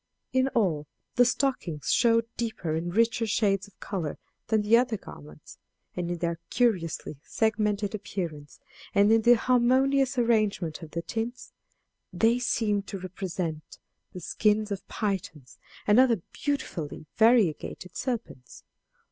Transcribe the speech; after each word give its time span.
In 0.33 0.47
all, 0.55 0.87
the 1.13 1.25
stockings 1.25 1.91
showed 1.91 2.25
deeper 2.35 2.73
and 2.73 2.95
richer 2.95 3.27
shades 3.27 3.67
of 3.67 3.79
color 3.79 4.17
than 4.47 4.63
the 4.63 4.75
other 4.75 4.97
garments; 4.97 5.59
and 5.95 6.09
in 6.09 6.17
their 6.17 6.39
curiously 6.49 7.17
segmented 7.21 7.93
appearance, 7.93 8.59
and 8.95 9.11
in 9.11 9.21
the 9.21 9.35
harmonious 9.35 10.17
arrangement 10.17 10.81
of 10.81 10.89
the 10.89 11.03
tints, 11.03 11.53
they 12.11 12.39
seemed 12.39 12.87
to 12.87 12.97
represent 12.97 13.77
the 14.11 14.21
skins 14.21 14.71
of 14.71 14.87
pythons 14.87 15.59
and 15.85 15.99
other 15.99 16.23
beautifully 16.33 17.05
variegated 17.17 17.95
serpents. 17.95 18.63